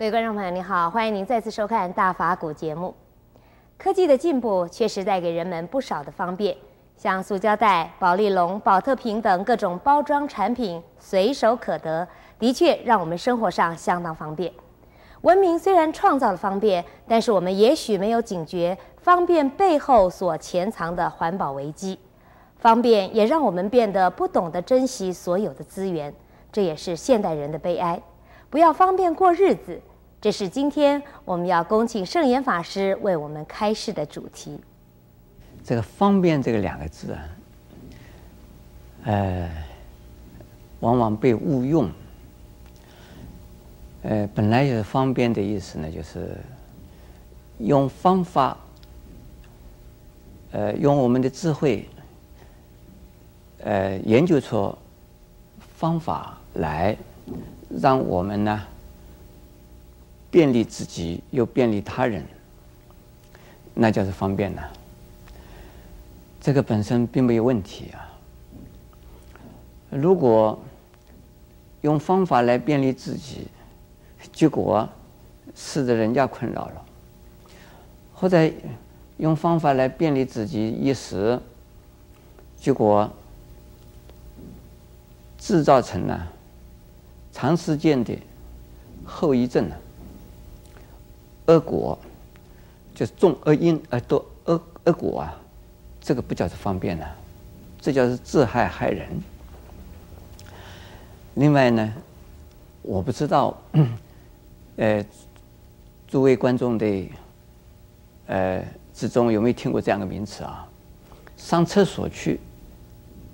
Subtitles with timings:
[0.00, 2.94] 各位观众朋友，你好，欢迎您再次收看《大法古》节目。
[3.76, 6.56] 科技的进步确实带给人们不少的方便，
[6.96, 12.08] 像塑胶袋、宝丽龙、宝特瓶等各种包装产品随手可得，
[12.38, 14.50] 的确让我们生活上相当方便。
[15.20, 21.98] 文明虽然创造了方便，但是我们也许没有警觉方便背后所潜藏的环保危机。
[22.56, 26.10] 方便也让我们变得不懂得珍惜所有的资源，
[26.50, 28.00] 这也是现代人的悲哀。
[28.48, 29.80] 不要方便过日子，
[30.20, 34.60] 这是今天我们要恭请圣严法师为我们开示的主题。
[35.64, 37.24] 这个“方便”这个两个字啊，
[39.04, 39.50] 呃，
[40.80, 41.90] 往往被误用。
[44.02, 46.36] 呃，本来就是方便的意思呢，就是
[47.58, 48.58] 用方法，
[50.52, 51.88] 呃，用我们的智慧。
[53.62, 54.76] 呃，研究出
[55.76, 56.96] 方法来，
[57.68, 58.62] 让我们呢
[60.30, 62.24] 便利自己又便利他人，
[63.74, 64.70] 那就是方便了。
[66.40, 68.08] 这个本身并没有问题啊。
[69.90, 70.58] 如果
[71.82, 73.48] 用方法来便利自己，
[74.32, 74.88] 结果
[75.54, 76.84] 使得人家困扰了，
[78.14, 78.50] 或者
[79.18, 81.40] 用方法来便利自己一时，
[82.58, 83.10] 结果。
[85.42, 86.30] 制造成了
[87.32, 88.14] 长时间的
[89.06, 89.76] 后遗症呢，
[91.50, 91.98] 恶果
[92.94, 95.34] 就是种恶因而得恶恶果啊，
[96.00, 97.16] 这个不叫做方便了，
[97.80, 99.08] 这叫是自害害人。
[101.34, 101.92] 另外呢，
[102.82, 103.56] 我不知道，
[104.76, 105.04] 呃，
[106.06, 107.08] 诸位观众的
[108.26, 108.64] 呃
[108.94, 110.68] 之中有没有听过这样的名词啊？
[111.36, 112.38] 上厕所去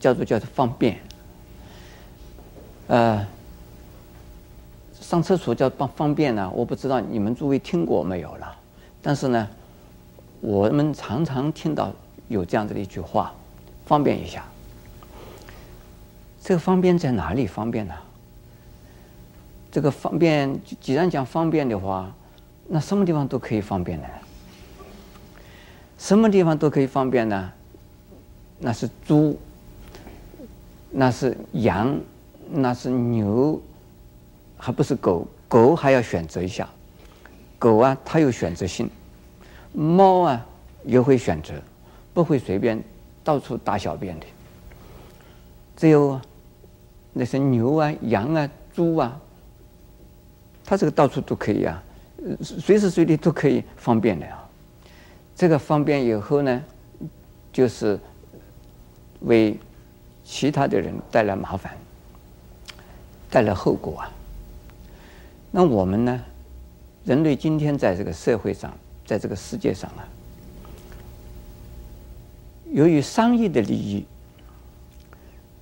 [0.00, 0.98] 叫做叫做方便。
[2.88, 3.24] 呃，
[5.10, 6.48] 上厕所叫方方便呢？
[6.54, 8.56] 我不知道你们诸位听过没有了。
[9.02, 9.48] 但是呢，
[10.40, 11.92] 我们常常听到
[12.28, 13.34] 有这样子的一句话
[13.84, 14.44] ：“方便一下。”
[16.40, 17.94] 这个方便在哪里方便呢？
[19.72, 22.08] 这个方便，既然讲方便的话，
[22.68, 24.06] 那什么地方都可以方便呢？
[25.98, 27.50] 什么地方都可以方便呢？
[28.60, 29.36] 那是猪，
[30.92, 31.98] 那是羊。
[32.52, 33.60] 那是牛，
[34.60, 35.26] 还不是狗。
[35.48, 36.68] 狗还要选择一下，
[37.58, 38.86] 狗啊，它有选择性；
[39.72, 40.46] 猫啊，
[40.84, 41.54] 也会选择，
[42.14, 42.80] 不会随便
[43.24, 44.26] 到处大小便的。
[45.76, 46.20] 只有
[47.12, 49.20] 那些牛啊、羊啊、猪啊，
[50.64, 51.82] 它这个到处都可以啊，
[52.40, 54.48] 随时随地都可以方便的啊。
[55.34, 56.62] 这个方便以后呢，
[57.52, 57.98] 就是
[59.22, 59.58] 为
[60.24, 61.72] 其他的人带来麻烦。
[63.28, 64.10] 带来后果啊！
[65.50, 66.20] 那我们呢？
[67.04, 68.72] 人类今天在这个社会上，
[69.06, 70.06] 在这个世界上啊，
[72.72, 74.04] 由于商业的利益，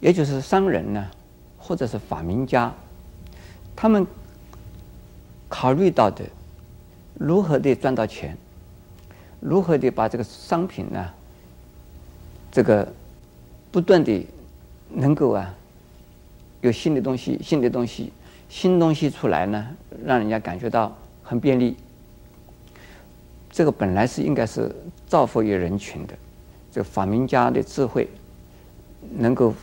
[0.00, 1.10] 也就是商人呢，
[1.56, 2.74] 或者是发明家，
[3.74, 4.06] 他们
[5.48, 6.24] 考虑到的
[7.14, 8.36] 如何的赚到钱，
[9.38, 11.10] 如何的把这个商品呢，
[12.50, 12.92] 这个
[13.70, 14.26] 不断的
[14.90, 15.54] 能够啊。
[16.60, 18.12] 有新的东西，新的东西，
[18.50, 19.68] 新东西出来呢，
[20.04, 21.76] 让人家感觉到很便利。
[23.48, 24.70] 这个本来是应该是
[25.06, 26.14] 造福于人群的，
[26.72, 28.08] 这个发明家的智慧，
[29.16, 29.54] 能够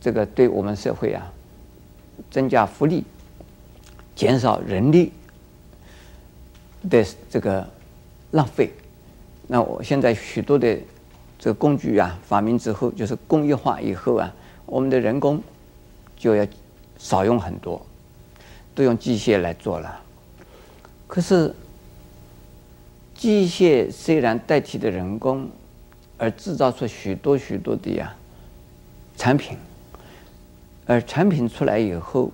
[0.00, 1.32] 这个对我们社会啊
[2.28, 3.04] 增加福利，
[4.16, 5.12] 减少人力
[6.90, 7.64] 的这个
[8.32, 8.68] 浪费。
[9.46, 10.76] 那我现在许多的
[11.38, 14.34] 这个工具啊发明之后，就是工业化以后啊，
[14.66, 15.40] 我们的人工。
[16.16, 16.46] 就要
[16.98, 17.84] 少用很多，
[18.74, 20.00] 都用机械来做了。
[21.06, 21.54] 可是，
[23.14, 25.48] 机械虽然代替了人工，
[26.18, 28.14] 而制造出许多许多的呀
[29.16, 29.56] 产品，
[30.86, 32.32] 而产品出来以后，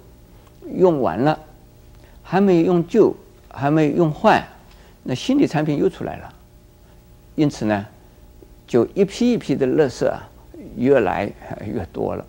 [0.75, 1.39] 用完了，
[2.23, 3.15] 还没用旧，
[3.51, 4.47] 还没用坏，
[5.03, 6.35] 那新的产品又出来了。
[7.35, 7.87] 因此呢，
[8.67, 10.29] 就一批一批的垃圾啊，
[10.77, 11.31] 越来
[11.65, 12.25] 越多了。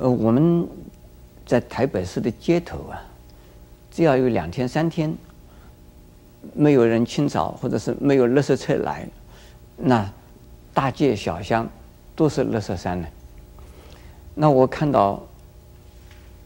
[0.00, 0.64] 呃，我们
[1.44, 3.02] 在台北市的街头啊，
[3.90, 5.12] 只要有两天三天
[6.54, 9.08] 没有人清扫，或者是没有垃圾车来，
[9.76, 10.08] 那
[10.72, 11.68] 大街小巷
[12.14, 13.08] 都是垃圾山呢。
[14.36, 15.20] 那我看到，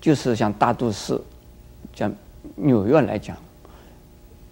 [0.00, 1.20] 就是像大都市，
[1.94, 2.10] 像
[2.56, 3.36] 纽约来讲，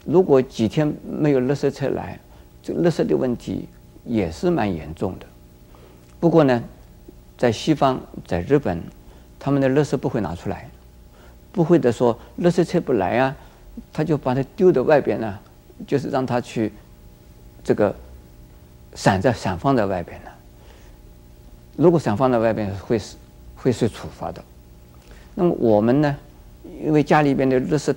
[0.05, 2.21] 如果几天没有垃圾车来，
[2.63, 3.67] 这垃圾的问题
[4.05, 5.27] 也是蛮严重的。
[6.19, 6.63] 不过呢。
[7.41, 8.83] 在西方，在日本，
[9.39, 10.69] 他们的垃圾不会拿出来，
[11.53, 13.35] 不会的说，垃圾车不来啊，
[13.95, 15.39] 他就把它丢到外边呢，
[15.87, 16.71] 就是让它去
[17.65, 17.97] 这个
[18.95, 20.31] 散在散放在外边呢。
[21.79, 23.17] 如果散放在外边，会是
[23.57, 24.45] 会受处罚的。
[25.35, 26.15] 那么我们呢，
[26.85, 27.95] 因为家里边的垃圾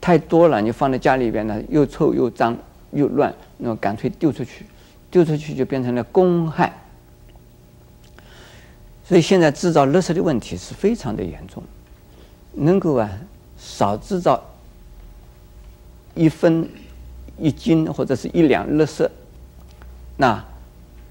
[0.00, 2.56] 太多了，你放在家里边呢，又臭又脏
[2.92, 4.64] 又乱，那么干脆丢出去，
[5.10, 6.72] 丢出去就变成了公害。
[9.10, 11.60] 所以现在制造垃圾的问题是非常的严重，
[12.52, 13.10] 能够啊
[13.58, 14.40] 少制造
[16.14, 16.70] 一分
[17.36, 19.10] 一斤或者是一两垃圾，
[20.16, 20.44] 那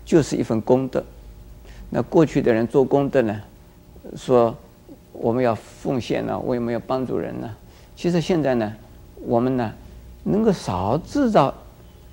[0.05, 1.03] 就是一份功德。
[1.89, 3.41] 那过去的人做功德呢，
[4.15, 4.55] 说
[5.11, 7.53] 我们要奉献呢，我们要帮助人呢。
[7.97, 8.73] 其实现在呢，
[9.15, 9.73] 我们呢
[10.23, 11.53] 能够少制造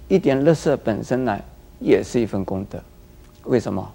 [0.09, 1.41] 一点垃圾本身呢，
[1.79, 2.83] 也是一份功德。
[3.45, 3.89] 为什么？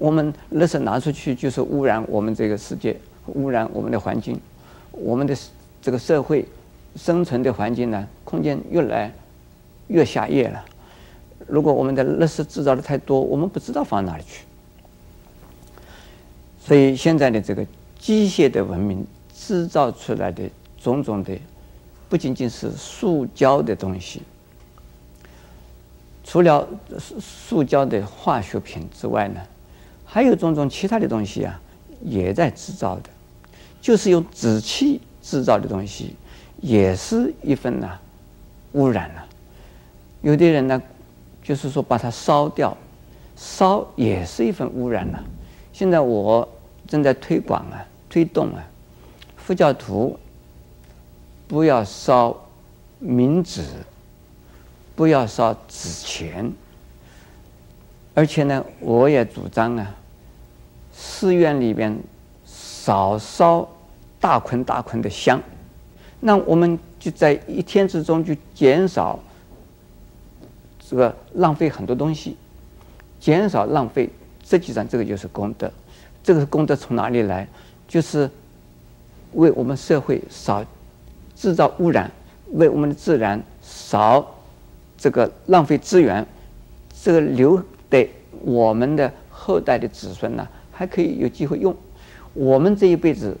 [0.00, 2.96] 我们垃圾拿出去就是污染我们这个世界，
[3.26, 4.40] 污染我们的环境，
[4.90, 5.36] 我们的
[5.80, 6.46] 这个社会
[6.96, 9.12] 生存的环境呢，空间越来
[9.88, 10.64] 越狭隘了。
[11.46, 14.44] 如果我们的垃圾制造的太多，我们不知道放哪里去。
[16.58, 17.66] 所以现在的这个
[17.98, 20.42] 机械的文明制造出来的
[20.80, 21.38] 种种的，
[22.08, 24.22] 不仅仅是塑胶的东西，
[26.24, 26.66] 除了
[26.98, 29.40] 塑塑胶的化学品之外呢，
[30.04, 31.60] 还有种种其他的东西啊，
[32.02, 33.10] 也在制造的，
[33.80, 36.14] 就是用纸器制造的东西，
[36.60, 37.98] 也是一份呐
[38.72, 39.24] 污染了。
[40.22, 40.80] 有的人呢，
[41.42, 42.76] 就是说把它烧掉，
[43.36, 45.22] 烧也是一份污染了。
[45.72, 46.48] 现在我
[46.86, 48.64] 正在推广啊，推动啊，
[49.36, 50.18] 佛教徒
[51.48, 52.36] 不要烧
[53.02, 53.62] 冥纸，
[54.94, 56.50] 不要烧纸钱，
[58.14, 59.94] 而且呢，我也主张啊。
[60.96, 61.98] 寺院里边
[62.46, 63.68] 少烧
[64.20, 65.42] 大捆大捆的香，
[66.20, 69.18] 那我们就在一天之中就减少
[70.88, 72.36] 这个浪费很多东西，
[73.18, 74.08] 减少浪费，
[74.48, 75.68] 实际上这个就是功德。
[76.22, 77.46] 这个功德从哪里来？
[77.88, 78.30] 就是
[79.32, 80.64] 为我们社会少
[81.34, 82.10] 制造污染，
[82.52, 84.24] 为我们的自然少
[84.96, 86.24] 这个浪费资源，
[87.02, 87.60] 这个留
[87.94, 88.10] 对
[88.42, 90.48] 我们的后代的子孙呢。
[90.76, 91.72] 还可以有机会用，
[92.32, 93.36] 我们这一辈子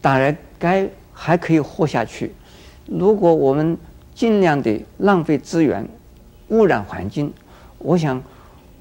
[0.00, 2.32] 当然该还可以活下去。
[2.86, 3.78] 如果我们
[4.12, 5.86] 尽量的浪费资源、
[6.48, 7.32] 污染环境，
[7.78, 8.20] 我想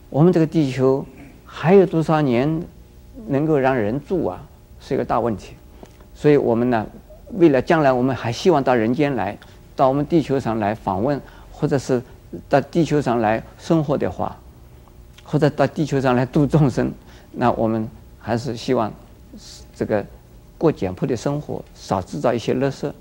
[0.09, 1.05] 我们这个地球
[1.45, 2.63] 还有多少年
[3.27, 4.41] 能够让人住啊？
[4.79, 5.53] 是一个大问题。
[6.15, 6.83] 所以我们呢，
[7.33, 9.37] 为了将来我们还希望到人间来，
[9.75, 11.21] 到我们地球上来访问，
[11.51, 12.01] 或者是
[12.49, 14.35] 到地球上来生活的话，
[15.23, 16.91] 或者到地球上来度众生。
[17.31, 17.87] 那我们
[18.19, 18.91] 还是希望
[19.75, 20.05] 这个
[20.57, 22.91] 过简朴的生活，少制造一些垃圾。